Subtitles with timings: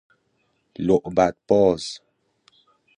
[0.79, 1.99] لعبت باز